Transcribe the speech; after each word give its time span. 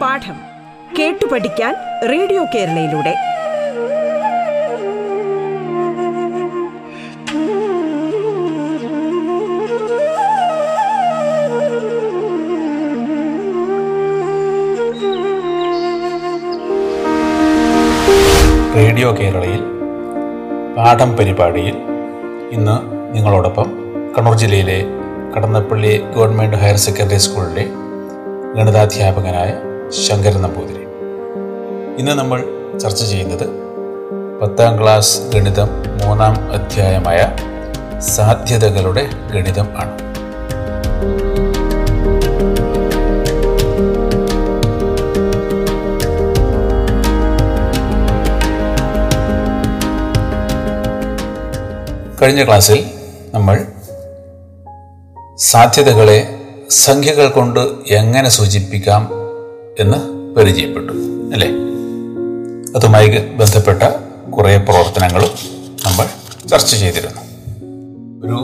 പാഠം 0.00 0.36
കേട്ടു 0.98 1.26
പഠിക്കാൻ 1.26 1.74
റേഡിയോ 2.10 2.44
കേരളയിലൂടെ. 2.44 3.14
റേഡിയോ 18.76 19.12
കേരളയിൽ 19.12 19.62
പാഠം 20.76 21.16
പരിപാടിയിൽ 21.16 21.76
ഇന്ന് 22.52 22.74
നിങ്ങളോടൊപ്പം 23.14 23.68
കണ്ണൂർ 24.18 24.36
ജില്ലയിലെ 24.36 24.84
കടന്നപ്പള്ളി 25.36 26.04
ഗവൺമെന്റ് 26.16 26.56
ഹയർ 26.56 26.76
സെക്കൻഡറി 26.76 27.16
സ്കൂളിലെ 27.16 27.64
ഗണിതാധ്യാപകനായ 28.56 29.50
ശങ്കരൻ 29.90 30.42
നമ്പൂതിരി. 30.42 30.84
ഇന്ന് 31.98 32.12
നമ്മൾ 32.12 32.40
ചർച്ച 32.78 33.04
ചെയ്യുന്നത് 33.04 33.46
പത്താം 34.42 34.82
ക്ലാസ് 34.82 35.32
ഗണിതം 35.34 35.68
മൂന്നാം 36.04 36.52
അധ്യായമായ 36.52 37.20
സാധ്യതകളുടെ 37.98 39.04
ഗണിതം 39.34 39.68
ആണ്. 39.78 40.07
കഴിഞ്ഞ 52.22 52.46
ക്ലാസ്സിൽ 52.46 52.78
നമ്മൾ 53.34 53.56
സാധ്യതകളെ 55.38 56.18
സംഖ്യകൾ 56.70 57.28
കൊണ്ട് 57.28 57.60
എങ്ങനെ 57.90 58.28
സൂചിപ്പിക്കാം 58.28 59.02
എന്ന് 59.78 59.98
പരിചയപ്പെട്ടു 60.34 60.92
അല്ലേ? 61.32 61.48
അതുമായി 62.76 63.08
ബന്ധപ്പെട്ട 63.08 63.82
കുറേ 64.30 64.56
പ്രവർത്തനങ്ങളും 64.56 65.30
നമ്മൾ 65.86 66.06
ചർച്ച 66.48 66.76
ചെയ്തിരുന്നു. 66.76 67.22
ഒരു 68.24 68.38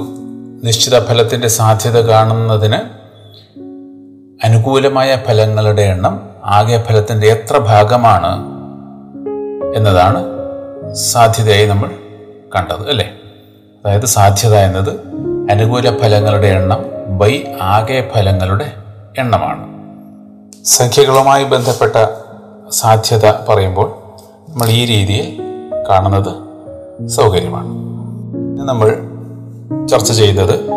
നിശ്ചിത 0.65 1.07
ഫലത്തിന്റെ 1.07 1.49
സാധ്യത 1.49 2.01
കാണുന്നതിന് 2.01 2.81
അനുകൂലമായ 4.45 5.17
ഫലങ്ങളുടെ 5.27 5.83
എണ്ണം 5.83 6.15
ആകെ 6.45 6.85
ഫലത്തിന്റെ 6.89 7.27
എത്ര 7.27 7.59
ഭാഗമാണ് 7.59 8.33
എന്നതാണ് 9.77 10.21
സാധ്യതയായി 10.95 11.67
നമ്മൾ 11.67 11.91
കണ്ടത് 12.57 12.89
അല്ലേ? 12.89 13.07
അതായത് 13.85 14.05
സാധ്യത 14.05 14.55
എന്നത് 14.55 14.91
അനുകൂല 15.51 15.99
ഫലങ്ങളുടെ 15.99 16.47
എണ്ണം 16.47 16.79
ബൈ 17.19 17.45
ആകെ 17.63 18.11
ഫലങ്ങളുടെ 18.15 18.73
എണ്ണമാണ്. 19.19 19.67
സംഖ്യകളുമായി 20.65 21.45
ബന്ധപ്പെട്ട 21.45 22.07
സാധ്യത 22.73 23.31
പറയുമ്പോൾ 23.49 23.89
നമ്മൾ 24.51 24.67
ഈ 24.69 24.85
രീതിയിൽ 24.85 25.39
കാണുന്നത് 25.91 26.33
സൗകര്യമാണ്. 27.09 27.69
നമ്മൾ 28.69 28.89
ചർച്ച 29.87 30.13
ചെയ്തത് 30.13 30.69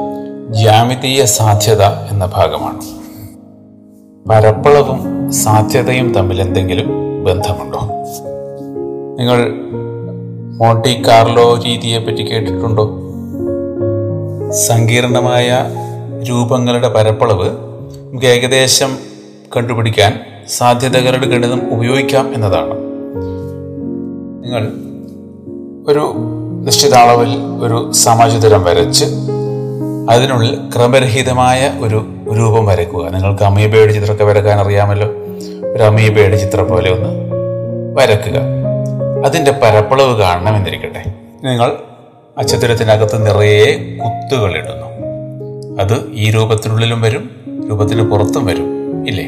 ജ്യാമിതീയ 0.54 1.26
സാധ്യത 1.26 1.84
എന്ന 1.84 2.26
ഭാഗമാണ്. 2.26 2.82
പരപ്പളവും 4.30 5.32
സാധ്യതയും 5.34 6.14
തമ്മിൽ 6.14 6.42
എന്തെങ്കിലും 6.42 6.90
ബന്ധമുണ്ടോ? 7.24 7.80
നിങ്ങൾ 9.20 9.54
മോണ്ടി 10.58 11.04
കാർലോ 11.08 11.60
രീതിയെ 11.66 12.00
പറ്റി 12.00 12.22
കേട്ടിട്ടുണ്ടോ? 12.22 13.00
സങ്കീർണമായ 14.52 15.66
രൂപങ്ങളുടെ 16.30 16.90
പരപ്പളവ് 16.90 17.50
നമുക്ക് 18.08 18.26
ഏകദേശം 18.26 18.98
കണ്ടുപിടിക്കാൻ 19.58 20.20
സാധ്യതകളുടെ 20.50 21.26
ഗണിതം 21.26 21.62
ഉപയോഗിക്കാം 21.74 22.34
എന്നതാണ്. 22.34 22.74
നിങ്ങൾ 24.44 24.72
ഒരു 25.88 26.14
നിശ്ചിത 26.66 26.94
അളവിൽ 26.94 27.30
ഒരു 27.38 27.92
സമചതുരം 27.92 28.64
വരച്ച് 28.64 29.06
അതിനുള്ളിൽ 30.10 30.60
ക്രമരഹിതമായ 30.76 31.80
ഒരു 31.82 32.06
രൂപം 32.38 32.66
വരയ്ക്കുക. 32.66 33.10
നിങ്ങൾക്ക് 33.10 33.44
അമീബയുടെ 33.44 33.94
ചിത്രമൊക്കെ 33.94 34.24
വരക്കാൻ 34.24 34.60
അറിയാമല്ലോ. 34.60 35.08
ഒരു 35.72 35.84
അമീബയുടെ 35.84 36.38
ചിത്രം 36.38 36.68
പോലെ 36.68 36.92
ഒന്ന് 36.92 37.10
വരക്കുക 37.96 38.57
അതിന്റെ 39.26 39.52
പരപ്പളവ് 39.52 40.22
കാണണമെന്നിരിക്കട്ടെ. 40.22 41.04
നിങ്ങൾ 41.44 41.78
അച്ചതുരത്തിനകത്ത് 42.38 43.26
നിറയെ 43.26 43.98
കുത്തുകൾ 43.98 44.58
ഇടുന്നു. 44.58 44.88
അത് 45.82 46.12
ഈ 46.14 46.32
രൂപത്തിനുള്ളിലും 46.32 47.02
വരും 47.02 47.32
രൂപത്തിന് 47.70 48.02
പുറത്തും 48.02 48.46
വരും 48.46 48.68
ഇല്ലേ? 49.08 49.24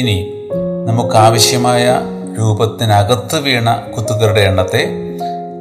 ഇനി 0.00 0.48
നമുക്കാവശ്യമായ 0.86 2.00
രൂപത്തിനകത്ത് 2.38 3.40
വീണ 3.40 3.74
കുത്തുകളുടെ 3.96 4.40
എണ്ണത്തെ 4.40 4.88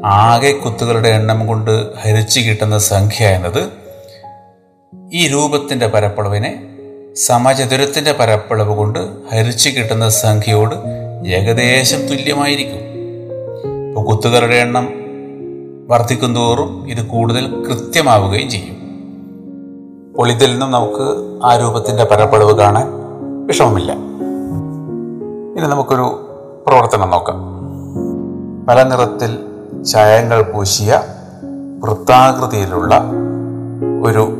ആകെ 0.05 0.51
കുത്തുകളുടെ 0.51 1.09
എണ്ണം 1.09 1.47
കൊണ്ട് 1.47 1.97
ഹരിച്ചു 1.97 2.39
കിട്ടുന്ന 2.39 2.77
സംഖ്യ 2.77 3.25
എന്നത് 3.25 3.69
ഈ 5.13 5.27
രൂപത്തിന്റെ 5.27 5.87
പരപ്പളവിനെ 5.87 6.63
സമചതുരത്തിന്റെ 7.15 8.11
പരപ്പളവ് 8.11 8.75
കൊണ്ട് 8.75 8.99
ഹരിച്ചു 9.31 9.69
കിട്ടുന്ന 9.69 10.09
സംഖ്യയോട് 10.09 10.75
ഏകദേശം 11.27 12.07
തുല്യമായിരിക്കും. 12.07 12.92
കുത്തുകളുടെ 14.03 14.55
എണ്ണം 14.55 14.87
വർദ്ധിക്കുന്തോറും 15.87 16.89
ഇത് 16.89 17.07
കൂടുതൽ 17.07 17.63
കൃത്യമാവുകയും 17.69 18.49
ചെയ്യും. 18.49 18.83
പൊളിതിൽ 20.17 20.51
നിന്നും 20.51 20.71
നമുക്ക് 20.71 21.37
ആ 21.43 21.57
രൂപത്തിന്റെ 21.57 22.03
പരപ്പളവ് 22.03 22.57
കാണാൻ 22.57 22.87
വിഷമമില്ല. 23.45 23.91
ഇനി 25.57 25.67
നമുക്കൊരു 25.67 26.29
പ്രവർത്തനം 26.67 27.09
നോക്കാം. 27.09 27.35
പല 28.67 28.83
നിറത്തിൽ 28.83 29.37
ചായങ്ങൾ 29.83 30.41
പൂശിയ 30.41 31.01
വൃത്താകൃതിയിലുള്ള 31.83 33.01
ഒരു 34.03 34.37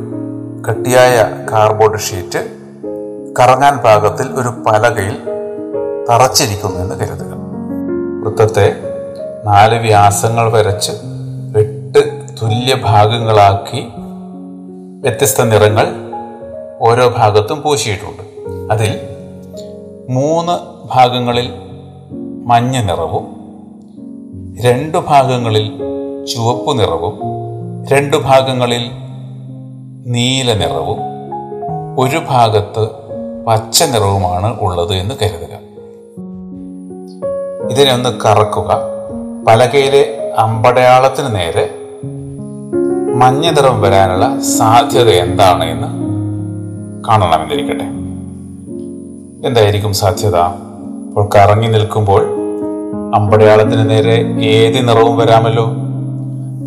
കട്ടിയായ 0.68 1.46
കാർബോർഡ് 1.52 2.00
ഷീറ്റ് 2.00 2.50
കറങ്ങാൻ 3.40 3.76
പാകത്തിൽ 3.76 4.26
ഒരു 4.26 4.48
പലകയിൽ 4.48 5.16
തറച്ചിരിക്കുന്നു 6.10 6.76
എന്ന് 6.76 6.94
കരുതുക. 6.94 7.34
വൃത്തത്തെ 8.22 8.93
നാല് 9.44 9.78
വ്യാസങ്ങൾ 9.78 10.52
വരച്ച് 10.52 10.92
എട്ട് 11.58 11.98
തുല്യ 12.42 12.74
ഭാഗങ്ങളാക്കി 12.74 13.88
വ്യത്യസ്ത 15.00 15.42
നിറങ്ങൾ 15.42 15.86
ഓരോ 16.80 17.08
ഭാഗത്തും 17.08 17.62
പൂശിയിട്ടുണ്ട്. 17.62 18.22
അതിൽ 18.72 19.00
മൂന്ന് 20.10 20.52
ഭാഗങ്ങളിൽ 20.94 21.52
മഞ്ഞ 22.46 22.80
നിറവും 22.80 23.36
രണ്ടു 24.64 24.98
ഭാഗങ്ങളിൽ 24.98 25.78
ചുവപ്പ് 26.26 26.78
നിറവും 26.78 27.20
രണ്ടു 27.88 28.16
ഭാഗങ്ങളിൽ 28.16 28.90
നീല 30.06 30.52
നിറവും 30.52 30.98
ഒരു 31.98 32.22
ഭാഗത്ത് 32.28 32.88
പച്ച 33.46 33.84
നിറവുമാണ് 33.84 34.60
ഉള്ളത് 34.60 34.94
എന്ന് 34.94 35.14
കരുതുക. 35.22 35.54
ഇതിനെ 37.70 37.92
ഒന്ന് 37.92 38.20
കറക്കുക. 38.20 38.93
പലകയിലെ 39.46 40.32
അമ്പടയാളത്തിന് 40.38 41.36
നേരെ 41.36 41.74
മഞ്ഞ 43.14 43.50
നിറം 43.50 43.80
വരാനുള്ള 43.80 44.40
സാധ്യത 44.40 45.08
എന്താണ് 45.08 45.64
എന്ന് 45.64 45.86
കാണണമെന്നിരിക്കട്ടെ. 47.08 47.84
എന്തായിരിക്കും 49.48 49.94
സാധ്യത? 49.94 50.36
അപ്പോൾ 50.36 51.28
കറങ്ങി 51.34 51.66
നിൽക്കുമ്പോൾ 51.66 52.24
അമ്പടയാളത്തിന് 53.14 53.90
നേരെ 53.90 54.40
ഏത് 54.40 54.88
നിറവും 54.88 55.16
വരാമല്ലോ? 55.16 55.70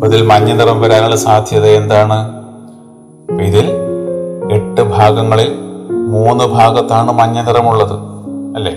ഇതിൽ 0.06 0.22
മഞ്ഞ 0.22 0.52
നിറം 0.52 0.80
വരാനുള്ള 0.80 1.16
സാധ്യത 1.16 1.66
എന്താണ്? 1.66 2.32
ഇതിൽ 3.42 3.70
എട്ട് 4.52 4.80
ഭാഗങ്ങളിൽ 4.80 5.58
മൂന്ന് 5.90 6.44
ഭാഗത്താണ് 6.44 7.12
മഞ്ഞ 7.12 7.42
നിറമുള്ളത് 7.42 7.98
അല്ലേ? 8.56 8.72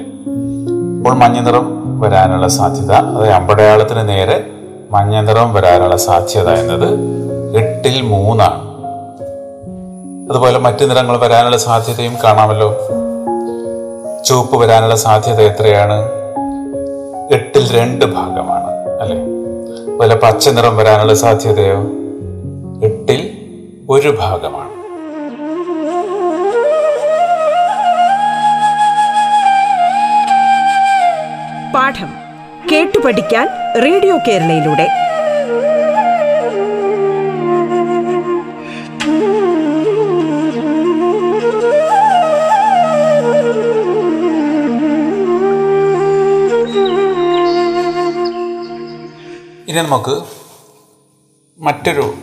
അപ്പോൾ 0.97 1.13
മഞ്ഞ 1.13 1.39
നിറം 1.39 1.80
വരാനുള്ള 2.01 2.47
സാധ്യത. 2.47 2.91
അതായത് 2.91 3.33
അമ്പടയാളത്തിന് 3.33 4.09
നേരെ 4.09 4.47
മഞ്ഞനിറം 4.91 5.53
വരാനുള്ള 5.53 5.97
സാധ്യത 5.97 6.49
എന്നത് 6.49 6.99
എട്ടിൽ 7.57 8.01
മൂന്നാണ്. 8.01 8.71
അതുപോലെ 10.31 10.59
മറ്റു 10.59 10.85
നിറങ്ങൾ 10.85 11.17
വരാനുള്ള 11.17 11.57
സാധ്യതയും 11.57 12.15
കാണാമല്ലോ. 12.23 12.75
ചുവപ്പ് 14.25 14.55
വരാനുള്ള 14.55 14.95
സാധ്യത 14.95 15.41
എത്രയാണ്? 15.41 16.09
എട്ടിൽ 17.33 17.77
രണ്ട് 17.77 18.05
ഭാഗമാണ് 18.05 18.71
അല്ലെ? 19.01 19.17
അതുപോലെ 19.87 20.15
പച്ച 20.15 20.49
നിറം 20.49 20.77
വരാനുള്ള 20.77 21.13
സാധ്യതയോ? 21.13 21.77
എട്ടിൽ 22.83 23.37
ഒരു 23.89 24.17
ഭാഗമാണ്. 24.19 24.70
പഠിക്കാൻ 33.05 33.47
റേഡിയോ 33.83 34.17
കേരളയിലൂടെ. 34.17 34.87
ഇനി 49.67 49.77
നമുക്ക് 49.77 50.21
മറ്റൊരു 51.59 52.13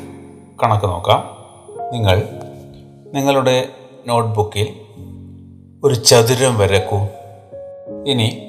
കണക്ക് 0.63 0.85
നോക്കാം. 0.85 1.39
നിങ്ങൾ 1.93 2.29
നിങ്ങളുടെ 3.15 3.69
നോട്ട്ബുക്കിൽ 4.07 4.75
ഒരു 5.85 5.95
ചതുരം 5.95 6.59
വരക്കൂ. 6.59 6.99
ഇനി 8.07 8.45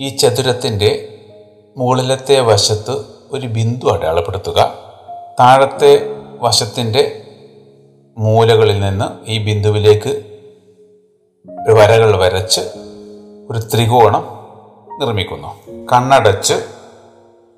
ഈ 0.00 0.16
ചതുരത്തിന്റെ 0.16 1.07
മുകളിലത്തെ 1.78 2.40
വശത്ത് 2.40 3.04
ഒരു 3.32 3.46
ബിന്ദു 3.46 3.86
അടയാളപ്പെടുത്തുക. 3.86 4.74
താഴത്തെ 5.40 6.00
വശത്തിന്റെ 6.38 7.22
മൂലകളിൽ 8.18 8.80
നിന്ന് 8.80 9.30
ഈ 9.30 9.44
ബിന്ദുവിലേക്ക് 9.44 10.22
വരകൾ 11.72 12.16
വരച്ച് 12.16 12.60
ഒരു 13.50 13.58
ത്രികോണം 13.58 14.28
നിർമ്മിക്കുന്നു. 15.00 15.70
കണ്ണടച്ച് 15.92 16.54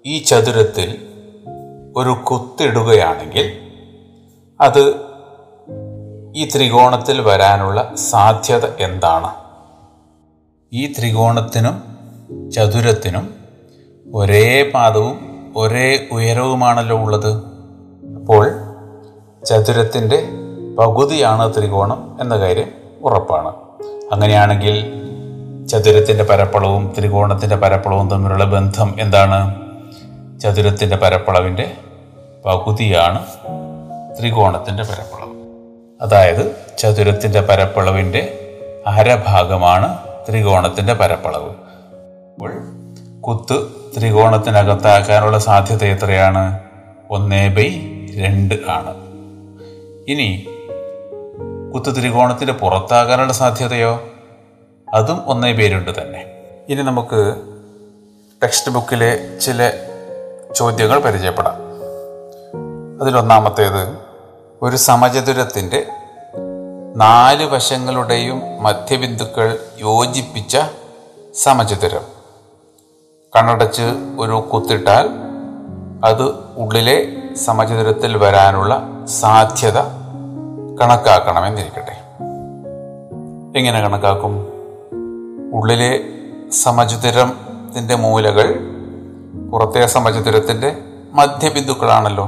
ഈ 0.06 0.18
ചതുരത്തിൽ 0.18 1.06
ഒരു 1.96 2.10
കുത്തിടുകയാണെങ്കിൽ 2.10 3.60
അത് 4.60 4.94
ഈ 6.36 6.48
ത്രികോണത്തിൽ 6.48 7.20
വരാനുള്ള 7.20 7.92
സാധ്യത 7.94 8.66
എന്താണ്? 8.66 9.34
ഈ 10.72 10.92
ത്രികോണത്തിനും 10.92 11.82
ചതുരത്തിനും 12.50 13.39
ഒരേ 14.14 14.70
പാദവും 14.74 15.18
ഒരേ 15.56 16.08
ഉയരവുമാണല്ലോ 16.12 16.96
ഉള്ളത്. 16.96 17.36
അപ്പോൾ 18.16 18.50
ചതുരത്തിന്റെ 19.44 20.28
പകുതിയാണ് 20.78 21.54
ത്രികോണം 21.54 22.18
എന്ന 22.20 22.38
കാര്യം 22.38 22.68
ഉറപ്പാണ്. 23.02 23.52
അങ്ങനെയാണെങ്കിൽ 24.12 25.00
ചതുരത്തിന്റെ 25.66 26.24
പരപ്പളവും 26.24 26.94
ത്രികോണത്തിന്റെ 26.98 27.56
പരപ്പളവും 27.56 28.10
തമ്മിലുള്ള 28.10 28.44
ബന്ധം 28.44 28.96
എന്താണ്? 29.00 29.60
ചതുരത്തിന്റെ 30.40 30.96
പരപ്പളവിന്റെ 30.96 31.76
പകുതിയാണ് 32.46 33.26
ത്രികോണത്തിന്റെ 34.20 34.82
പരപ്പളവ്. 34.82 35.34
അതായത് 36.02 36.56
ചതുരത്തിന്റെ 36.78 37.40
പരപ്പളവിന്റെ 37.40 38.36
അരഭാഗമാണ് 38.86 39.98
ത്രികോണത്തിന്റെ 40.28 40.92
പരപ്പളവ്. 40.92 41.50
അപ്പോൾ 42.34 42.52
കുത്ത് 43.20 43.79
ത്രികോണത്തിനകത്താക്കാനുള്ള 43.98 45.38
സാധ്യത 45.38 45.84
എത്രയാണ്? 45.84 46.58
ഒന്നേ 47.10 47.48
ബൈ 47.48 47.68
രണ്ട് 48.16 48.54
ആണ്. 48.54 48.94
ഇനി 50.08 50.46
കുത്ത് 51.74 52.00
ത്രികോണത്തിന്റെ 52.00 52.52
പുറത്താകാനുള്ള 52.52 53.32
സാധ്യതയോ? 53.32 54.08
അതും 54.94 55.28
ഒന്നേ 55.28 55.52
ബൈ 55.52 55.68
രണ്ട് 55.68 56.02
തന്നെ. 56.02 56.26
ഇനി 56.68 56.82
നമുക്ക് 56.82 57.34
ടെക്സ്റ്റ് 58.42 58.70
ബുക്കിലെ 58.70 59.38
ചില 59.38 59.72
ചോദ്യങ്ങൾ 60.56 61.00
പരിചയപ്പെടാം. 61.00 61.56
അതിലൊന്നാമത്തേത് 63.02 63.98
ഒരു 64.62 64.76
സമചതുരത്തിന്റെ 64.76 65.86
നാല് 66.96 67.44
വശങ്ങളുടെയും 67.44 68.42
മധ്യബിന്ദുക്കൾ 68.62 69.58
യോജിപ്പിച്ച 69.78 70.56
സമചതുരം. 71.34 72.19
കണ്ണടച്ച് 73.36 73.82
ഒരു 74.18 74.32
കുത്തിട്ടാൽ 74.32 75.08
അത് 76.04 76.22
ഉള്ളിലെ 76.56 77.18
സമചതുരത്തിൽ 77.34 78.16
വരാനുള്ള 78.16 78.88
സാധ്യത 79.04 79.78
കണക്കാക്കണമെന്നിരിക്കട്ടെ. 80.82 81.92
എങ്ങനെ 83.58 83.80
കണക്കാക്കും? 83.80 84.48
ഉള്ളിലെ 85.52 86.04
സമചതുരത്തിന്റെ 86.50 87.94
മൂലകൾ 87.94 88.60
പുറത്തെ 89.52 89.86
സമചതുരത്തിന്റെ 89.86 90.76
മധ്യബിന്ദുക്കളാണല്ലോ. 91.12 92.24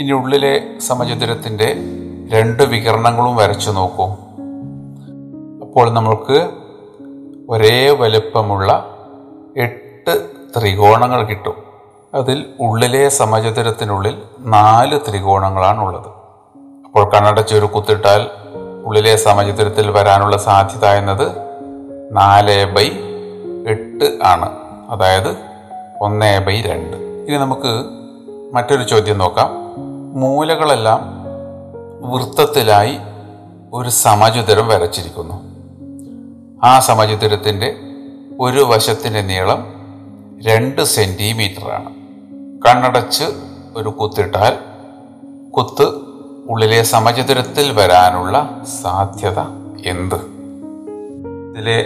ഇനി 0.00 0.12
ഉള്ളിലെ 0.12 0.78
സമചതുരത്തിന്റെ 0.78 1.76
രണ്ട് 2.32 2.62
വികരണങ്ങളും 2.62 3.36
വരച്ചു 3.36 3.70
നോക്കൂ. 3.70 4.04
അപ്പോൾ 5.66 5.90
നമ്മൾക്ക് 5.90 6.50
ഒരേ 7.48 7.90
വലുപ്പമുള്ള 7.90 8.95
എട്ട് 9.56 10.26
ത്രികോണങ്ങൾ 10.58 11.22
കിട്ടും. 11.22 11.64
അതിൽ 12.14 12.46
ഉള്ളിലെ 12.60 13.08
സമചതുരത്തിനുള്ളിൽ 13.08 14.22
നാല് 14.40 15.00
ത്രികോണങ്ങളാണുള്ളത്. 15.08 16.08
അപ്പോൾ 16.84 17.10
കണ്ണടച്ച് 17.10 17.54
ഒരു 17.54 17.66
കുത്തിട്ടാൽ 17.66 18.30
ഉള്ളിലെ 18.84 19.16
സമചതുരത്തിൽ 19.16 19.90
വരാനുള്ള 19.90 20.36
സാധ്യത 20.36 20.84
എന്നത് 20.84 21.28
നാല് 22.10 22.64
ബൈ 22.64 22.86
എട്ട് 23.68 24.18
ആണ്. 24.24 24.48
അതായത് 24.88 25.36
ഒന്ന് 26.00 26.40
ബൈ 26.46 26.62
രണ്ട്. 26.62 26.96
ഇനി 26.96 27.36
നമുക്ക് 27.36 27.84
മറ്റൊരു 28.54 28.82
ചോദ്യം 28.82 29.18
നോക്കാം. 29.18 29.50
മൂലകളെല്ലാം 30.20 31.00
വൃത്തത്തിലായി 32.10 32.98
ഒരു 33.72 33.88
സമചതുരം 33.88 34.68
വരച്ചിരിക്കുന്നു. 34.68 35.42
ആ 36.66 36.78
സമചതുരത്തിന്റെ 36.78 37.76
ഒരു 38.40 38.60
വശത്തിന്റെ 38.62 39.22
നീളം 39.22 39.60
രണ്ട് 40.42 40.82
സെന്റിമീറ്ററാണ് 40.84 41.90
കണ്ണടച്ച് 42.66 43.26
ഒരു 43.76 43.88
കുത്തിട്ടാൽ 43.88 44.54
കുത്ത് 45.50 45.86
ഉള്ളിലെ 46.48 46.82
സമചതുരത്തിൽ 46.82 47.72
വരാനുള്ള 47.72 48.36
സാധ്യത 48.82 49.38
എന്ത്? 49.86 50.18
ഇതിലെ 51.50 51.78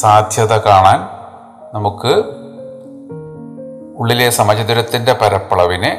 സാധ്യത 0.00 0.56
കാണാൻ 0.58 0.98
നമുക്ക് 1.74 2.12
ഉള്ളിലെ 3.98 4.30
സമചതുരത്തിന്റെ 4.30 5.12
പരപ്പളവിനെ 5.12 5.92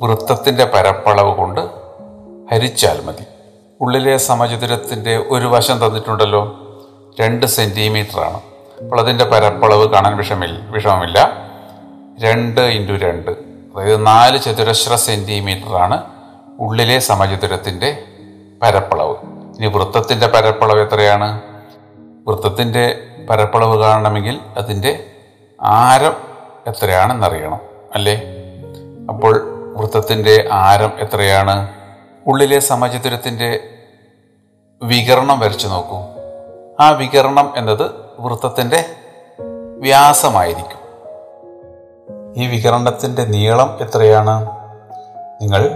വൃത്തത്തിന്റെ 0.00 0.64
പരപ്പളവ് 0.64 1.36
കൊണ്ട് 1.36 1.60
ഹരിച്ചാൽ 2.52 3.00
മതി. 3.04 3.24
ഉള്ളിലെ 3.80 4.16
സമചതുരത്തിന്റെ 4.16 5.16
ഒരു 5.30 5.46
വശം 5.46 5.86
തന്നിട്ടുണ്ടല്ലോ 5.86 6.42
രണ്ട് 7.20 7.46
സെന്റിമീറ്ററാണ് 7.46 8.40
അപ്പോൾ 8.82 9.22
പരപ്പളവ് 9.22 9.88
കാണാൻ 9.88 10.16
വിഷമില്ല 10.16 10.70
വിഷമമില്ല. 10.70 11.32
രണ്ട് 12.20 12.60
ഇന്റു 12.60 12.92
രണ്ട് 12.92 13.30
അതായത് 13.30 14.06
നാല് 14.06 14.42
ചതുരശ്ര 14.42 14.94
സെന്റിമീറ്ററാണ് 14.94 16.04
ഉള്ളിലെ 16.60 16.98
സമചതുരത്തിന്റെ 16.98 18.04
പരപ്പളവ്. 18.62 19.16
ഇനി 19.58 19.66
വൃത്തത്തിന്റെ 19.66 20.26
പരപ്പളവ് 20.26 20.80
എത്രയാണ്? 20.80 21.42
വൃത്തത്തിന്റെ 22.28 23.08
പരപ്പളവ് 23.30 23.78
കാണണമെങ്കിൽ 23.78 24.40
അതിന്റെ 24.56 25.04
ആരം 25.62 26.16
എത്രയാണെന്നറിയണം 26.66 27.60
അല്ലേ? 27.94 28.22
അപ്പോൾ 29.08 29.42
വൃത്തത്തിന്റെ 29.76 30.48
ആരം 30.52 30.92
എത്രയാണ്? 30.98 31.68
ഉള്ളിലെ 32.26 32.58
സമചതുരത്തിന്റെ 32.58 33.68
വികരണം 34.82 35.38
വരച്ചു 35.40 35.68
നോക്കൂ. 35.68 36.09
ആ 36.80 36.90
വികരണം 36.90 37.52
എന്നത് 37.56 37.90
വൃത്തത്തിന്റെ 38.20 38.84
വ്യാസമായിരിക്കും. 39.78 40.80
ഈ 42.36 42.46
വികരണത്തിന്റെ 42.46 43.24
നീളം 43.24 43.78
എത്രയാണ്? 43.80 44.46
നിങ്ങൾ 45.42 45.70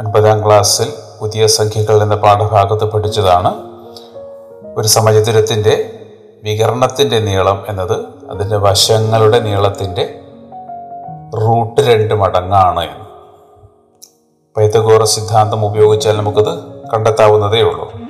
ഒൻപതാം 0.00 0.46
ക്ലാസ്സിൽ 0.46 0.92
പുതിയ 1.20 1.46
സംഖ്യകൾ 1.46 2.02
എന്ന 2.02 2.16
പാഠഭാഗത്ത് 2.16 2.84
പഠിച്ചതാണ്. 2.84 3.54
ഒരു 4.76 4.86
സമചതുരത്തിന്റെ 4.86 6.06
വികരണത്തിന്റെ 6.44 7.18
നീളം 7.18 7.64
എന്നത് 7.68 7.96
അതിന്റെ 8.30 8.56
വശങ്ങളുടെ 8.56 9.40
നീളത്തിന്റെ 9.40 10.20
റൂട്ട് 11.36 11.80
രണ്ട് 11.80 12.14
മടങ്ങാണ് 12.14 13.06
പൈതഗോറ 14.56 15.04
സിദ്ധാന്തം 15.04 15.66
ഉപയോഗിച്ചാൽ 15.66 16.16
നമുക്കത് 16.16 16.58
കണ്ടെത്താവുന്നതേ 16.94 17.62
ഉള്ളൂ. 17.62 18.09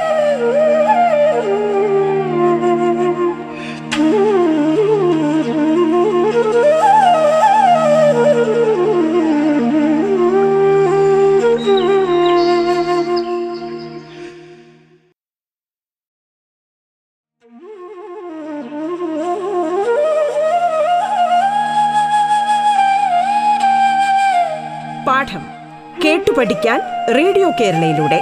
കേട്ടു 26.31 26.39
പഠിക്കാൻ 26.39 26.81
റേഡിയോ 27.15 27.49
കേരളയിലൂടെ. 27.49 28.19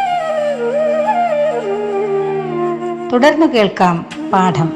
തുടർന്ന് 3.14 3.46
കേൾക്കാം 3.46 4.06
പാഠം. 4.34 4.70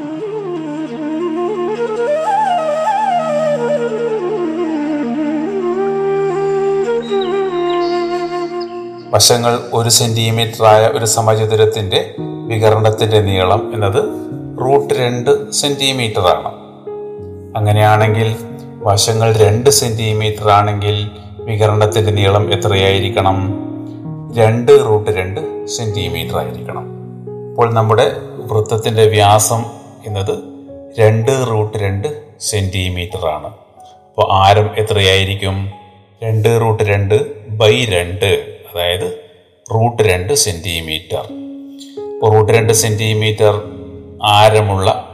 വശങ്ങൾ 9.10 9.58
ഒരു 9.72 9.88
സെന്റിമീറ്ററായ 9.88 10.86
ഒരു 10.86 11.04
സമചതുരത്തിന്റെ 11.04 12.14
വികരണത്തിന്റെ 12.48 13.20
നീളം 13.20 13.74
എന്നത് 13.74 14.02
റൂട്ട് 14.60 14.94
രണ്ട് 14.94 15.52
സെന്റിമീറ്റർ 15.52 16.20
ആണ് 16.20 16.48
അങ്ങനെയാണെങ്കിൽ 17.56 18.36
വശങ്ങൾ 18.82 19.32
രണ്ട് 19.36 19.70
സെന്റിമീറ്റർ 19.70 20.50
ആണെങ്കിൽ 20.50 21.10
വികരണത്തിന്റെ 21.44 22.12
നീളം 22.12 22.52
എത്രയായിരിക്കണം? 22.52 23.58
രണ്ട് 24.36 24.84
റൂട്ട് 24.84 25.10
രണ്ട് 25.10 25.66
സെന്റിമീറ്റർ 25.66 26.38
ആയിരിക്കണം. 26.38 26.86
അപ്പോൾ 27.50 27.72
നമ്മുടെ 27.74 28.12
വൃത്തത്തിന്റെ 28.36 29.06
വ്യാസം 29.06 29.64
എന്നത് 30.06 30.38
രണ്ട് 30.98 31.46
റൂട്ട് 31.50 31.78
രണ്ട് 31.78 32.22
സെന്റിമീറ്റർ 32.40 33.26
ആണ്. 33.26 33.46
അപ്പോൾ 33.46 34.32
ആരം 34.32 34.70
എത്രയായിരിക്കും? 34.76 35.70
രണ്ട് 36.22 36.60
റൂട്ട് 36.60 36.82
രണ്ട് 36.82 37.48
ബൈ 37.48 37.84
രണ്ട് 37.84 38.56
അതായത് 38.74 39.24
റൂട്ട് 39.74 40.02
രണ്ട് 40.02 40.32
സെന്റിമീറ്റർ. 40.32 41.22
അപ്പോൾ 42.14 42.32
റൂട്ട് 42.32 42.52
രണ്ട് 42.52 42.72
സെന്റിമീറ്റർ 42.72 43.62
ആരമുള്ള 44.24 45.08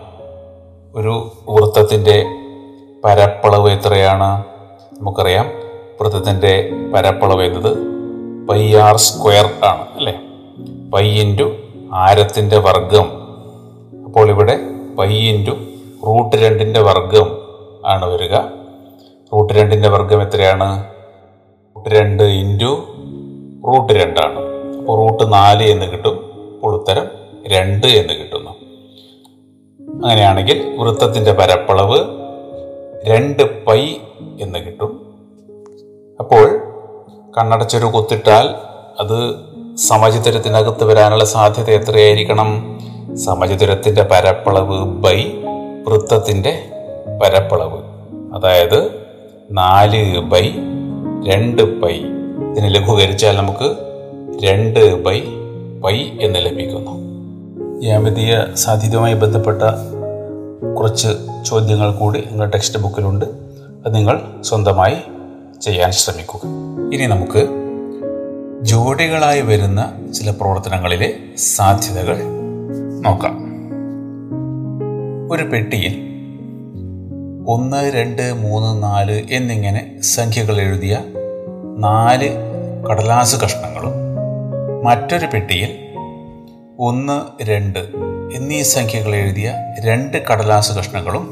ഒരു 0.94 1.32
വൃത്തത്തിന്റെ 1.49 2.25
പരപ്പളവ് 3.04 3.70
എത്രയാണ്? 3.70 4.44
നമുക്കറിയാം. 5.00 5.59
വൃത്തത്തിന്റെ 6.00 6.71
പരപ്പളവ് 6.95 7.42
എന്നത് 7.42 7.76
പൈ 8.47 8.75
ആർ 8.75 8.97
സ്ക്വയർ 8.97 9.50
ആണ് 9.64 9.87
അല്ലേ? 9.97 10.21
പൈ 10.90 11.09
ഇന്റു 11.09 11.57
ആരത്തിന്റെ 11.92 12.59
വർഗം 12.59 13.11
അപ്പോൾ 14.04 14.30
ഇവിടെ 14.30 14.59
പൈ 14.99 15.09
ഇന്റു 15.09 15.50
റൂട്ട് 16.07 16.37
രണ്ടിന്റെ 16.37 16.80
വർഗം 16.80 17.38
ആണ് 17.87 18.04
വരിക. 18.04 18.37
റൂട്ട് 19.35 19.52
രണ്ടിന്റെ 19.52 19.88
വർഗം 19.88 20.23
എത്രയാണ്? 20.23 20.87
റൂട്ട് 21.76 21.90
രണ്ട് 21.90 22.23
ഇന്റു 22.23 22.87
റൂട്ട് 23.66 23.92
രണ്ടാണ്. 23.92 24.38
അപ്പോൾ 24.78 25.09
റൂട്ട് 25.09 25.33
നാല് 25.33 25.62
എന്ന് 25.62 25.87
കിട്ടും 25.87 26.30
അപ്പോൾ 26.54 26.76
ഉത്തരം 26.76 27.07
രണ്ട് 27.47 27.87
എന്ന് 27.87 28.12
കിട്ടുന്നു. 28.12 28.50
അങ്ങനെയാണെങ്കിൽ 30.04 30.76
വൃത്തത്തിന്റെ 30.78 31.33
പരപ്പളവ് 31.33 31.99
രണ്ട് 33.04 33.64
പൈ 33.64 33.80
എന്ന് 34.40 34.59
കിട്ടും. 34.59 35.00
അപ്പോൾ 36.20 36.60
കണ്ണടച്ചൊരു 37.38 37.84
കുത്തിട്ടാൽ 37.84 38.54
അത് 39.00 39.34
സമചിതരത്തിനകത്ത് 39.76 40.84
വരാനുള്ള 40.84 41.24
സാധ്യത 41.24 41.70
എത്രയായിരിക്കണം? 41.70 42.80
സമചിതരത്തിന്റെ 43.16 44.02
പരപ്പളവ് 44.02 44.84
ബൈ 44.84 45.24
വൃത്തത്തിന്റെ 45.86 46.62
പരപ്പളവ്. 47.22 47.82
അതായത് 48.34 49.06
നാല് 49.52 50.18
ബൈ 50.18 50.50
രണ്ട് 51.28 51.80
പൈ. 51.80 51.92
ഇതിനെ 52.50 52.68
ലഘൂകരിച്ചാൽ 52.68 53.36
നമുക്ക് 53.36 53.76
രണ്ട് 54.44 55.02
ബൈ 55.02 55.20
പൈ 55.84 56.02
എന്ന് 56.20 56.38
ലഭിക്കുന്നു. 56.38 56.92
ജ്യാമിതീയ 57.80 58.44
സാധ്യതയുമായി 58.54 59.14
ബന്ധപ്പെട്ട 59.14 59.62
കുറച്ച് 60.78 61.08
ചോദ്യങ്ങൾ 61.46 61.92
കൂടി 61.92 62.20
നിങ്ങളുടെ 62.20 62.52
ടെക്സ്റ്റ് 62.52 62.78
ബുക്കിലുണ്ട്. 62.78 63.24
അത് 63.86 63.94
നിങ്ങൾ 63.94 64.20
സ്വന്തമായി 64.40 64.96
ചെയ്യാൻ 65.60 65.92
ശ്രമിക്കുക. 65.92 66.40
ഇനി 66.94 67.06
നമുക്ക് 67.06 67.48
ജോഡികളായി 68.62 69.40
വരുന്ന 69.40 69.92
ചില 70.14 70.30
പ്രവർത്തനങ്ങളിലെ 70.30 71.14
സാധ്യതകൾ 71.36 72.18
നോക്കാം. 73.00 73.50
ഒരു 75.32 75.42
പെട്ടിയിൽ 75.42 76.10
ഒന്ന് 77.46 77.90
രണ്ട് 77.90 78.32
മൂന്ന് 78.32 78.82
നാല് 78.82 79.22
എന്നിങ്ങനെ 79.30 80.02
സംഖ്യകൾ 80.02 80.60
എഴുതിയ 80.60 80.98
നാല് 81.78 82.30
കടലാസ് 82.90 83.40
കഷ്ണങ്ങളും 83.40 83.92
മറ്റൊരു 84.84 85.26
പെട്ടിയിൽ 85.26 85.88
ഒന്ന് 86.78 87.44
രണ്ട് 87.44 87.78
എന്നീ 88.34 88.62
സംഖ്യകൾ 88.62 89.14
എഴുതിയ 89.14 89.54
രണ്ട് 89.80 90.26
കടലാസ് 90.26 90.78
കഷ്ണങ്ങളും 90.78 91.28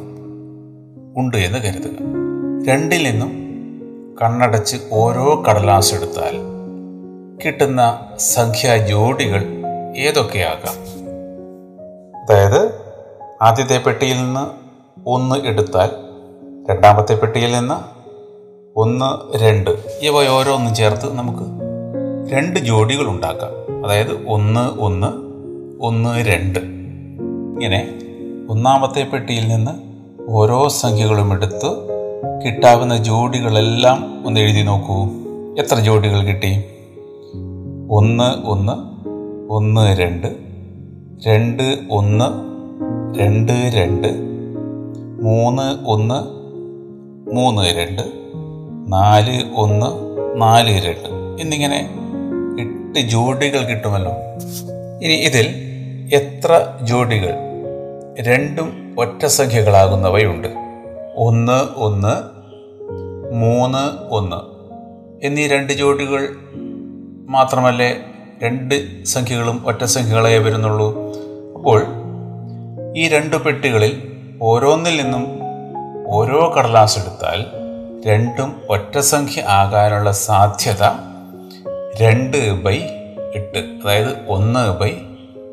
ഉണ്ട് 1.16 1.36
എന്ന് 1.36 1.58
കരുതുക. 1.58 1.90
രണ്ടിൽ 2.68 3.10
നിന്നും 3.10 3.47
കണ്ണടച്ച് 4.22 4.76
ഓരോ 4.92 5.44
കടലാസ് 5.48 5.94
എടുത്താൽ 5.94 6.34
കിട്ടുന്ന 7.44 8.00
സംഖ്യാ 8.18 8.76
ജോഡികൾ 8.76 9.46
ഏതൊക്കെയാകാം? 9.96 10.76
അതായത് 12.22 12.74
ആദ്യത്തെ 13.42 13.78
പെട്ടിയിൽ 13.78 14.16
നിന്ന് 14.16 14.50
ഒന്ന് 15.06 15.46
എടുത്താൽ 15.46 15.90
രണ്ടാമത്തെ 16.70 17.14
പെട്ടിയിൽ 17.14 17.52
നിന്ന് 17.52 17.74
ഒന്ന് 18.78 19.38
രണ്ട് 19.38 19.70
ഇവ 20.00 20.28
ഓരോന്നും 20.28 20.74
ചേർത്ത് 20.74 21.14
നമുക്ക് 21.14 21.46
രണ്ട് 22.34 22.60
ജോഡികൾ 22.60 23.08
ഉണ്ടാക്കാം. 23.08 23.84
അതായത് 23.86 24.26
ഒന്ന് 24.26 24.80
ഒന്ന് 24.80 25.06
ഒന്ന് 25.80 26.24
രണ്ട്. 26.24 26.58
ഇങ്ങനെ 26.58 27.98
ഒന്നാമത്തെ 28.50 29.02
പെട്ടിയിൽ 29.02 29.48
നിന്ന് 29.48 29.70
ഓരോ 30.28 30.68
സംഖ്യകളും 30.68 31.32
എടുത്ത് 31.32 31.97
കിട്ടാവുന്ന 32.44 32.96
ജോഡികളെല്ലാം 32.96 34.26
ഒന്ന് 34.26 34.40
എഴുതി 34.40 34.62
നോക്കൂ. 34.62 35.06
എത്ര 35.58 35.74
ജോഡികൾ 35.74 36.22
കിട്ടി? 36.22 36.64
ഒന്ന് 37.90 38.46
ഒന്ന് 38.46 38.72
ഒന്ന് 39.52 39.96
രണ്ട് 39.96 40.26
രണ്ട് 41.26 41.78
ഒന്ന് 41.90 42.24
രണ്ട് 43.18 43.52
രണ്ട് 43.52 44.08
മൂന്ന് 45.22 45.86
ഒന്ന് 45.86 46.14
മൂന്ന് 47.34 47.62
രണ്ട് 47.62 48.02
നാല് 48.92 49.54
ഒന്ന് 49.56 49.86
നാല് 50.40 50.86
രണ്ട്. 50.86 51.08
എന്നിങ്ങനെ 51.40 51.90
എട്ട് 52.60 52.98
ജോഡികൾ 53.08 53.64
കിട്ടുമല്ലോ. 53.64 54.12
ഇനി 55.02 55.12
ഇതിൽ 55.12 55.46
എത്ര 56.14 56.78
ജോഡികൾ? 56.82 57.34
രണ്ടും 58.20 58.96
ഒറ്റ 58.98 59.26
സംഖ്യകളാകുന്നവയുണ്ട്. 59.26 60.67
ഒന്ന് 61.18 61.78
ഒന്ന് 61.78 62.14
മൂന്ന് 63.34 64.14
ഒന്ന് 64.14 64.40
എന്നീ 65.26 65.46
രണ്ട് 65.46 65.72
ജോഡികൾ 65.72 66.36
മാത്രമല്ലേ 67.28 68.04
രണ്ട് 68.42 69.04
സംഖ്യകളും 69.04 69.62
ഒറ്റ 69.66 69.84
സംഖ്യകളെ 69.84 70.38
വരുന്നുള്ളൂ. 70.38 70.88
അപ്പോൾ 71.56 71.86
ഈ 72.96 73.08
രണ്ട് 73.08 73.36
പെട്ടികളിൽ 73.36 74.12
ഓരോന്നിൽ 74.42 75.02
നിന്നും 75.02 75.26
ഓരോ 76.06 76.54
കടലാസ് 76.58 76.98
എടുത്താൽ 76.98 77.44
രണ്ടും 78.06 78.60
ഒറ്റ 78.70 78.98
സംഖ്യ 78.98 79.40
ആകാനുള്ള 79.40 80.12
സാധ്യത 80.12 80.82
രണ്ട് 82.00 82.62
ബൈ 82.62 82.78
എട്ട് 83.34 83.58
അതായത് 83.58 84.28
ഒന്ന് 84.28 84.78
ബൈ 84.80 84.92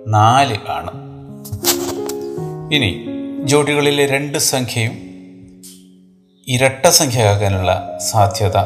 നാല് 0.08 0.58
ആണ്. 0.70 0.92
ഇനി 2.74 3.08
ജോഡികളിലെ 3.44 4.06
രണ്ട് 4.06 4.38
സംഖ്യയും 4.38 5.05
ഇരട്ട 6.48 6.88
സംഖ്യയാകാനുള്ള 6.88 8.00
സാധ്യത 8.12 8.58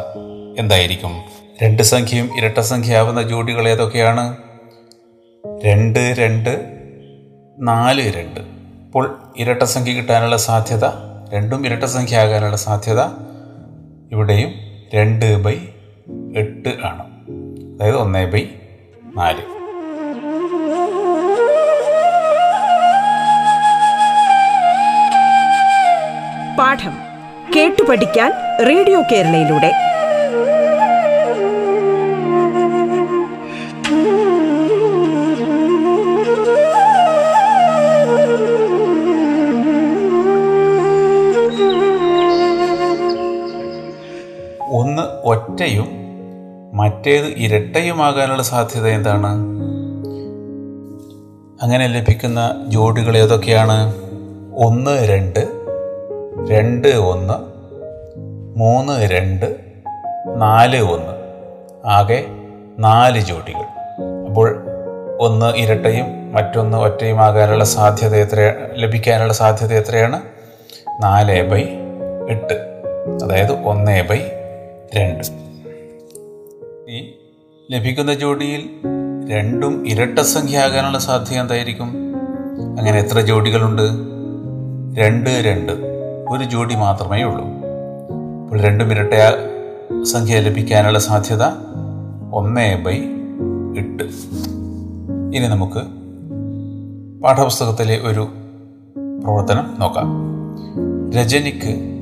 എന്തായിരിക്കും? 0.57 1.21
രണ്ട് 1.63 1.83
സംഖ്യയും 1.83 2.37
ഇരട്ട 2.37 2.57
സംഖ്യയാവുന്ന 2.57 3.21
ജോഡികൾ 3.23 3.67
ഏതൊക്കെയാണ്? 3.67 4.37
രണ്ട് 5.65 5.99
രണ്ട് 5.99 6.65
നാല് 7.59 8.13
രണ്ട്. 8.13 8.39
അപ്പോൾ 8.85 9.33
ഇരട്ട 9.37 9.63
സംഖ്യ 9.63 9.93
കിട്ടാനുള്ള 9.93 10.37
സാധ്യത 10.37 10.85
രണ്ടും 11.33 11.65
ഇരട്ട 11.65 11.83
സംഖ്യ 11.83 12.17
ആകാനുള്ള 12.17 12.55
സാധ്യത 12.55 13.01
ഇവിടെയും 14.11 14.53
രണ്ട് 14.93 15.43
ബൈ 15.43 15.55
എട്ട് 16.35 16.69
ആണ്. 16.83 17.03
അതായത് 17.75 17.97
ഒന്ന് 17.97 18.31
ബൈ 18.31 18.47
നാല്. 19.15 19.41
പാഠം. 26.57 27.08
കേട്ടു 27.55 27.83
പഠിക്കാൻ 27.83 28.31
റേഡിയോ 28.67 29.01
കേരളയിലൂടെ. 29.01 29.71
ഒന്ന് 44.69 45.01
ഒറ്റയും 45.27 45.87
മറ്റേത് 46.73 47.25
ഇരട്ടയുമാകാനുള്ള 47.25 48.43
സാധ്യത 48.43 48.87
എന്താണ്? 48.87 49.31
അങ്ങനെ 51.61 51.87
ലഭിക്കുന്ന 51.87 52.65
ജോഡികൾ 52.67 53.17
ഏതൊക്കെയാണ്? 53.17 53.93
ഒന്ന് 54.55 55.07
രണ്ട് 55.07 55.48
രണ്ട് 56.51 56.87
ഒന്ന് 56.87 57.33
മൂന്ന് 58.59 59.11
രണ്ട് 59.11 59.55
നാല് 60.35 60.81
ഒന്ന്. 60.81 61.13
ആകെ 61.85 62.25
നാല് 62.79 63.19
ജോഡികൾ. 63.19 63.65
അപ്പോൾ 64.27 64.65
ഒന്ന് 65.19 65.57
ഇരട്ടയും 65.57 66.33
മറ്റൊന്ന് 66.33 66.77
ഒറ്റയും 66.77 67.21
ആകാനുള്ള 67.21 67.63
സാധ്യത 67.63 68.15
എത്ര 68.15 68.55
ലഭിക്കാനുള്ള 68.73 69.33
സാധ്യത 69.33 69.73
എത്രയാണ്? 69.73 70.21
നാല് 71.03 71.49
ബൈ 71.49 71.61
എട്ട്. 72.29 72.53
അതായത് 73.23 73.63
ഒന്ന് 73.63 74.03
ബൈ 74.09 74.19
രണ്ട്. 74.95 75.23
ഈ 76.89 77.11
ലഭിക്കുന്ന 77.71 78.13
ജോഡിയിൽ 78.13 78.69
രണ്ടും 79.31 79.87
ഇരട്ട 79.87 80.19
സംഖ്യ 80.19 80.57
ആകാനുള്ള 80.57 80.99
സാധ്യത 80.99 81.41
എന്തായിരിക്കും? 81.41 81.87
അങ്ങനെ 82.79 82.99
എത്ര 82.99 83.19
ജോഡികളുണ്ട്? 83.19 83.83
രണ്ട് 84.99 85.29
രണ്ട്. 85.29 85.88
ഒരു 86.29 86.43
ജോഡി 86.43 86.75
മാത്രമേ 86.75 87.23
ഉള്ളൂ. 87.23 87.45
അപ്പോൾ 88.43 88.61
രണ്ടും 88.61 88.91
ഇരട്ട 88.91 89.13
സംഖ്യ 90.03 90.39
ലഭിക്കാനുള്ള 90.39 90.99
സാധ്യത 90.99 91.43
ഒന്ന് 92.33 92.83
ബൈ 92.83 92.97
എട്ട്. 93.79 94.03
ഇനി 95.37 95.47
നമുക്ക് 95.47 95.79
പാഠപുസ്തകത്തിലെ 97.21 97.99
ഒരു 98.03 98.27
പ്രവർത്തനം 99.23 99.75
നോക്കാം. 99.79 100.07
രജനിക്ക് 101.15 101.99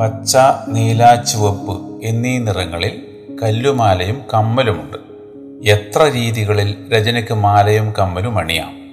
പച്ച 0.00 0.36
നീല 0.68 1.14
ചുവപ്പ് 1.14 2.00
എന്നീ 2.02 2.38
നിറങ്ങളിൽ 2.38 3.02
കല്ലുമാലയും 3.42 4.22
കമ്മലുമുണ്ട്. 4.34 4.96
എത്ര 5.68 6.10
രീതികളിൽ 6.14 6.76
രജനിക്ക് 6.92 7.34
മാലയും 7.34 7.92
കമ്മലും 7.98 8.38
അണിയാം? 8.38 8.85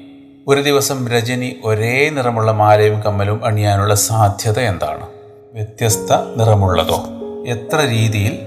ഒരു 0.48 0.62
ദിവസം 0.62 1.08
രജനി 1.08 1.56
ഒരേ 1.66 2.10
നിറമുള്ള 2.10 2.52
മാലയും 2.52 3.02
കമ്മലും 3.02 3.46
അണിയാനുള്ള 3.46 3.96
സാധ്യത 3.96 4.60
എന്താണ്? 4.60 5.08
വ്യത്യസ്ത 5.54 6.14
നിറമുള്ളതോ? 6.38 7.04
എത്ര 7.48 7.88
രീതിയിൽ 7.90 8.40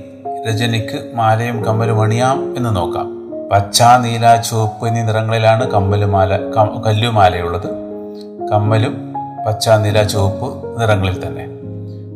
രജനിക്ക് 0.49 1.13
മാലയും 1.15 1.65
കമ്മലും 1.65 2.03
അണിയാം 2.03 2.57
എന്ന് 2.57 2.77
നോക്കാം. 2.77 3.31
പച്ച 3.53 3.83
നീല 3.83 4.37
ചുവപ്പ് 4.37 4.87
എന്നീ 4.87 5.03
നിറങ്ങളിലാണ് 5.03 5.71
കമ്മലുമാല 5.71 6.37
കല്ലുമാലയുള്ളത് 6.87 7.69
കമ്മലും 8.53 9.15
പച്ച 9.47 9.69
നീല 9.69 10.03
ചുവപ്പ് 10.03 10.81
നിറങ്ങളിൽ 10.81 11.27
തന്നെ. 11.27 11.45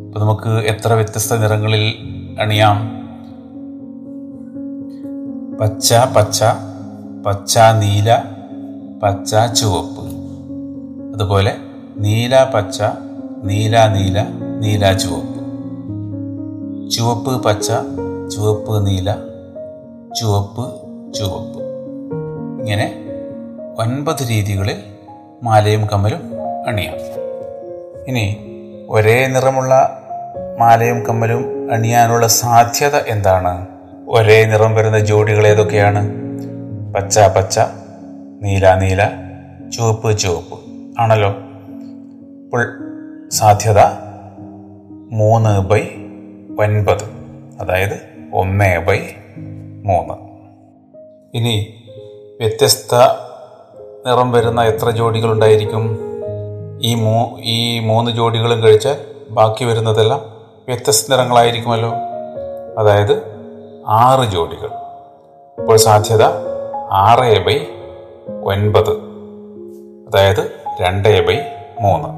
അപ്പോൾ 0.07 0.21
നമുക്ക് 0.21 0.67
എത്ര 0.67 0.93
വ്യത്യസ്ത 0.93 1.35
നിറങ്ങളിൽ 1.35 1.95
അണിയാം? 2.41 2.89
പച്ച 5.59 5.95
പച്ച 6.17 6.45
പച്ച 7.27 7.59
നീല 7.59 8.23
പച്ച 9.03 9.31
ചുവപ്പ്. 9.31 10.05
അതുപോലെ 11.15 11.57
നീല 11.97 12.45
പച്ച 12.45 12.83
നീല 13.45 13.87
നീല 13.89 14.23
നീല 14.61 14.93
ചുവപ്പ്. 14.93 15.41
ചുവപ്പ് 16.91 17.45
പച്ച 17.45 17.67
ചുവപ്പ് 18.33 18.87
നീല 18.87 19.13
ചുവപ്പ് 20.21 20.81
ചുവപ്പ്. 21.15 21.61
ഇങ്ങനെ 22.61 23.05
ഒൻപത് 23.79 24.29
രീതികളിൽ 24.29 24.77
മാലയും 25.43 25.87
കമ്മലും 25.87 26.23
അണിയാം. 26.69 26.95
ഇനി 28.09 28.37
ഒരേ 28.89 29.27
നിറമുള്ള 29.27 30.03
മാലയും 30.59 31.07
കമ്മലും 31.07 31.73
അണിയാനുള്ള 31.73 32.27
സാധ്യത 32.27 32.97
എന്താണ്? 32.97 33.67
ഒരേ 34.09 34.45
നിറം 34.45 34.75
വരുന്ന 34.75 34.99
ജോഡികൾ 34.99 35.47
ഏതൊക്കെയാണ്? 35.47 36.11
പച്ച 36.95 37.19
പച്ച 37.19 37.61
നീല 38.43 38.75
നീല 38.75 39.11
ചുവപ്പ് 39.71 40.19
ചുവപ്പ്. 40.19 40.61
ആണല്ലോ? 41.01 41.29
അപ്പോൾ 42.45 42.79
സാധ്യത 43.29 43.79
മൂന്ന് 45.11 45.61
ബൈ 45.61 45.81
ഒൻപത്. 46.65 47.05
അതായത് 47.61 48.09
ഒന്ന് 48.35 48.79
ബൈ 48.79 48.99
മൂന്ന്. 49.85 50.15
ഇനി 51.35 51.85
വ്യത്യസ്ത 52.41 52.95
നിറം 54.07 54.33
വരുന്ന 54.33 54.63
എത്ര 54.63 54.91
ജോഡികൾ 54.91 55.33
ഉണ്ടായിരിക്കും? 55.33 55.99
ഈ 56.83 56.95
മൂ 56.95 57.39
ഈ 57.41 57.79
മൂന്ന് 57.79 58.11
ജോഡികളും 58.11 58.63
കഴിച്ചാൽ 58.63 59.01
ബാക്കി 59.31 59.65
വരുന്നതെല്ലാം 59.65 60.21
വ്യത്യസ്ത 60.69 61.11
നിറങ്ങളായിരിക്കുമല്ലോ. 61.11 61.93
അതായത് 62.79 63.23
ആറ് 63.89 64.29
ജോഡികൾ. 64.29 64.71
ഇപ്പോൾ 65.59 65.77
സാധ്യത 65.77 66.23
ആറ് 66.91 67.45
ബൈ 67.47 67.59
ഒൻപത്. 68.45 68.91
അതായത് 70.09 70.53
രണ്ട് 70.81 71.27
ബൈ 71.27 71.39
മൂന്ന്. 71.81 72.09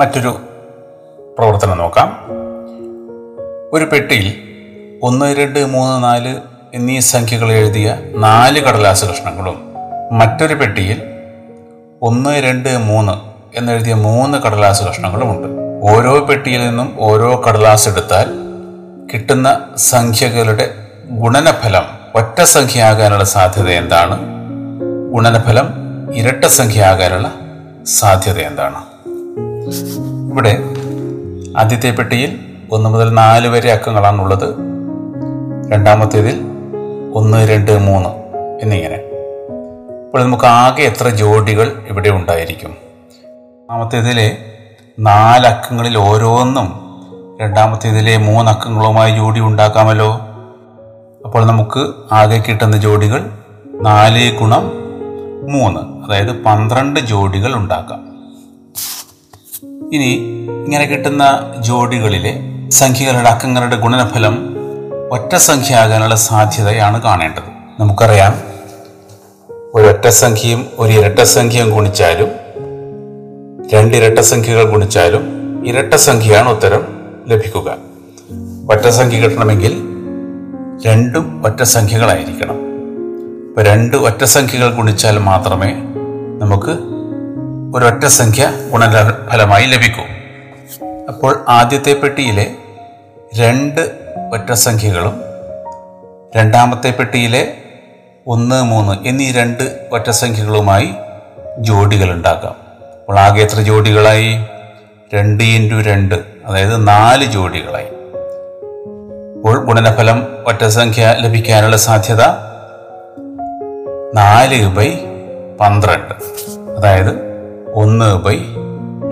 മറ്റൊരു 0.00 0.36
പ്രവർത്തനം 1.38 1.78
നോക്കാം. 1.78 2.26
ഒരു 3.72 3.84
പെട്ടിയിൽ 3.84 4.42
ഒന്ന് 5.02 5.34
രണ്ട് 5.36 5.64
മൂന്ന് 5.64 6.04
നാല് 6.04 6.36
എന്നീ 6.74 7.00
സംഖ്യകൾ 7.00 7.52
എഴുതിയ 7.52 7.98
നാല് 8.16 8.60
കടലാസ് 8.60 9.04
കഷ്ണങ്ങളും 9.04 9.74
മറ്റൊരു 10.12 10.54
പെട്ടിയിൽ 10.54 11.02
ഒന്ന് 12.02 12.30
രണ്ട് 12.30 12.78
മൂന്ന് 12.78 13.12
എന്നെഴുതിയ 13.58 13.94
മൂന്ന് 13.94 14.38
കടലാസ് 14.38 14.82
കഷ്ണങ്ങളുമുണ്ട് 14.82 15.64
ഓരോ 15.92 16.24
പെട്ടിയിൽ 16.24 16.66
നിന്നും 16.66 16.96
ഓരോ 17.00 17.42
കടലാസ് 17.48 17.88
എടുത്താൽ 17.88 18.26
കിട്ടുന്ന 19.14 19.60
സംഖ്യകളുടെ 19.76 20.74
ഗുണനഫലം 21.10 21.82
ഒറ്റ 22.14 22.42
സംഖ്യ 22.42 22.82
ആകാനുള്ള 22.82 23.24
സാധ്യത 23.24 23.68
എന്താണ്? 23.68 24.43
ഗുണനഫലം 25.14 25.68
ഇരട്ട 26.14 26.44
സംഖ്യ 26.44 26.84
ആകാനുള്ള 26.84 27.34
സാധ്യത 27.84 28.38
എന്താണ്? 28.38 28.76
ഇവിടെ 30.30 30.58
ആദ്യത്തെ 31.58 31.90
പെട്ടിയിൽ 31.90 32.40
ഒന്ന് 32.72 32.90
മുതൽ 32.90 33.10
നാല് 33.10 33.48
വരെ 33.48 33.72
അക്കങ്ങളാണുള്ളത്. 33.72 34.54
രണ്ടാമത്തേതിൽ 35.72 36.40
ഒന്ന് 37.14 37.48
രണ്ട് 37.48 37.78
മൂന്ന് 37.78 38.08
എന്നിങ്ങനെ. 38.62 38.94
അപ്പോൾ 40.06 40.22
നമുക്ക് 40.22 40.44
ആകെ 40.44 40.82
എത്ര 40.82 41.08
ജോഡികൾ 41.08 41.82
ഇവിടെ 41.88 42.08
ഉണ്ടായിരിക്കും? 42.08 42.70
ഒന്നാമത്തേതിലെ 42.70 44.36
നാലക്കങ്ങളിൽ 44.98 45.98
ഓരോന്നും 45.98 46.72
രണ്ടാമത്തേതിലെ 47.40 48.16
മൂന്നക്കങ്ങളുമായി 48.16 49.16
ജോഡി 49.16 49.40
ഉണ്ടാക്കാമല്ലോ. 49.40 50.12
അപ്പോൾ 51.24 51.46
നമുക്ക് 51.46 51.92
ആകെ 52.12 52.42
കിട്ടുന്ന 52.48 52.76
ജോഡികൾ 52.76 53.30
നാല് 53.82 54.38
ഗുണം 54.38 54.83
മൂന്ന് 55.50 55.80
അതായത് 55.80 56.42
പന്ത്രണ്ട് 56.42 57.00
ജോഡികൾ 57.00 57.54
ഉണ്ടാക്കാം. 57.54 58.14
ഇനി 59.94 60.12
ഇങ്ങനെ 60.64 60.84
കിട്ടുന്ന 60.84 61.52
ജോഡികളിലെ 61.60 62.40
സംഖ്യകളുടെ 62.68 63.28
അക്കങ്ങളുടെ 63.28 63.76
ഗുണനഫലം 63.76 64.56
ഒറ്റ 65.12 65.36
സംഖ്യ 65.36 65.74
ആകാനുള്ള 65.74 66.14
സാധ്യതയാണ് 66.14 67.02
കാണേണ്ടത്. 67.02 67.42
നമുക്കറിയാം 67.80 68.54
ഒരൊറ്റ 69.74 70.08
സംഖ്യയും 70.08 70.66
ഒരു 70.78 70.92
ഇരട്ട 70.92 71.18
സംഖ്യയും 71.18 71.70
ഗുണിച്ചാലും 71.70 72.28
രണ്ട് 73.72 73.96
ഇരട്ട 73.96 74.18
സംഖ്യകൾ 74.18 74.70
ഗുണിച്ചാലും 74.70 75.22
ഇരട്ട 75.66 75.94
സംഖ്യയാണ് 75.94 76.48
ഉത്തരം 76.48 76.86
ലഭിക്കുക. 77.28 77.76
ഒറ്റ 78.70 78.88
സംഖ്യ 78.88 79.20
കിട്ടണമെങ്കിൽ 79.20 79.82
രണ്ടും 80.86 81.42
ഒറ്റ 81.46 81.62
സംഖ്യകളായിരിക്കണം. 81.62 82.63
ഇപ്പൊ 83.54 83.62
രണ്ട് 83.62 83.96
ഒറ്റ 83.96 84.24
സംഖ്യകൾ 84.24 84.74
ഗുണിച്ചാൽ 84.74 85.18
മാത്രമേ 85.18 85.74
നമുക്ക് 86.38 86.70
ഒരൊറ്റ 87.76 88.06
സംഖ്യ 88.06 88.52
ഗുണഫലമായി 88.72 89.66
ലഭിക്കൂ. 89.66 90.02
അപ്പോൾ 91.08 91.44
ആദ്യത്തെ 91.48 91.92
പെട്ടിയിലെ 91.92 92.54
രണ്ട് 93.38 93.80
ഒറ്റ 94.32 94.52
സംഖ്യകളും 94.52 95.20
രണ്ടാമത്തെ 96.36 96.90
പെട്ടിയിലെ 96.90 97.54
ഒന്ന് 98.26 98.64
മൂന്ന് 98.64 99.08
എന്നീ 99.08 99.32
രണ്ട് 99.32 99.88
ഒറ്റ 99.92 100.10
സംഖ്യകളുമായി 100.10 100.94
ജോഡികൾ 101.58 102.12
ഉണ്ടാക്കാം. 102.12 102.56
അപ്പോൾ 103.00 103.18
ആകെ 103.18 103.42
എത്ര 103.42 103.60
ജോഡികളായി? 103.60 104.38
രണ്ട് 105.14 105.44
ഇന്റു 105.44 105.88
രണ്ട് 105.90 106.14
അതായത് 106.46 106.88
നാല് 106.88 107.24
ജോഡികളായി. 107.24 107.86
അപ്പോൾ 109.36 109.64
ഗുണനഫലം 109.64 110.26
ഒറ്റ 110.46 110.66
സംഖ്യ 110.66 111.14
ലഭിക്കാനുള്ള 111.18 111.76
സാധ്യത 111.76 112.53
നാല് 114.14 114.68
ബൈ 114.68 114.94
പന്ത്രണ്ട്. 115.60 116.14
അതായത് 116.76 117.10
ഒന്ന് 117.74 118.14
ബൈ 118.14 118.36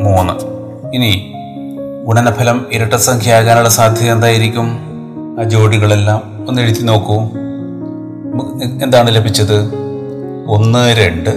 മൂന്ന്. 0.01 0.33
ഇനി 0.95 1.33
ഗുണനഫലം 2.05 2.67
ഇരട്ട 2.73 2.95
സംഖ്യ 2.95 3.35
ആകാനുള്ള 3.35 3.69
സാധ്യത 3.69 4.13
എന്തായിരിക്കും? 4.13 4.79
ആ 5.41 5.43
ജോഡികളെല്ലാം 5.43 6.45
ഒന്ന് 6.49 6.63
എഴുതി 6.63 6.83
നോക്കൂ. 6.83 7.15
എന്താണ് 8.83 9.15
ലഭിച്ചത്? 9.15 9.73
ഒന്ന് 10.49 10.95
രണ്ട് 10.97 11.31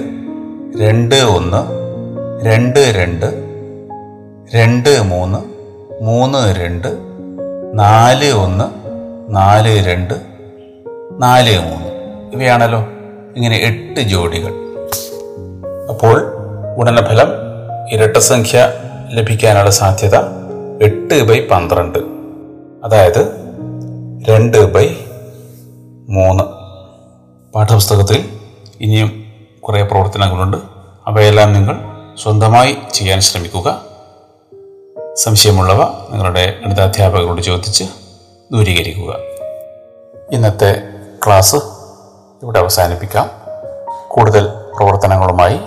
രണ്ട് 0.81 1.15
ഒന്ന് 1.15 1.57
രണ്ട് 2.45 2.79
രണ്ട് 2.79 3.25
രണ്ട് 4.55 5.01
മൂന്ന് 5.01 5.39
മൂന്ന് 6.03 6.55
രണ്ട് 6.55 6.97
നാല് 7.73 8.31
ഒന്ന് 8.31 8.65
നാല് 9.35 9.85
രണ്ട് 9.85 10.13
നാല് 11.19 11.59
മൂന്ന്. 11.59 11.87
ഇവയാണല്ലോ. 12.33 12.87
ഇങ്ങനെ 13.35 13.57
എട്ട് 13.57 13.99
ജോഡികൾ. 13.99 14.53
അപ്പോൾ 15.89 16.33
ഗുണനഫലം 16.77 17.27
ഇരട്ട 17.91 18.17
സംഖ്യ 18.17 18.73
ലഭിക്കാനുള്ള 19.09 19.69
സാധ്യത 19.69 20.15
എട്ട് 20.81 21.23
ബൈ 21.23 21.39
പന്ത്രണ്ട്. 21.39 21.99
അതായത് 22.83 23.35
രണ്ട് 24.27 24.73
ബൈ 24.73 24.95
മൂന്ന്. 26.09 26.43
പാഠപുസ്തകത്തിൽ 27.53 28.29
ഇനിയും 28.81 29.25
കുറേ 29.59 29.83
പ്രവർത്തനങ്ങളുണ്ട്. 29.83 30.57
അവയെല്ലാം 31.07 31.53
നിങ്ങൾ 31.53 31.77
സ്വന്തമായി 32.23 32.77
ചെയ്യാൻ 32.93 33.21
ശ്രമിക്കുക. 33.21 33.81
സംശയമുള്ളവ 35.13 35.83
നിങ്ങളുടെ 36.11 36.55
ഗണിതാധ്യാപകരോട് 36.63 37.41
ചോദിച്ച് 37.41 37.83
ദൂരീകരിക്കുക. 38.51 39.15
ഇന്നത്തെ 40.31 40.81
ക്ലാസ് 41.25 41.55
ഇവിടെ 42.43 42.59
അവസാനിപ്പിക്കാം. 42.59 43.29
കൂടുതൽ 44.07 44.47
പ്രവർത്തനങ്ങളുമായി 44.47 45.59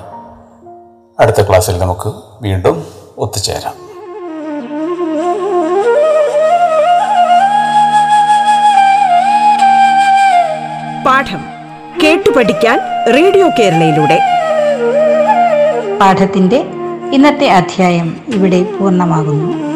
അടുത്ത 1.21 1.49
ക്ലാസ്സിൽ 1.49 1.79
നമുക്ക് 1.79 2.13
വീണ്ടും 2.43 2.87
ഒത്തുചേരാം. 3.19 3.73
പാഠം 11.07 11.45
കേട്ടു 12.03 12.31
പഠിക്കാൻ 12.31 12.81
റേഡിയോ 13.15 13.49
കേരളയിലൂടെ. 13.59 14.21
പാഠത്തിന്റെ 16.01 16.65
ഇന്നത്തെ 17.13 17.49
അധ്യായം 17.49 18.21
ഇവിടെ 18.35 18.63
പൂർണമാകുന്നു. 18.63 19.68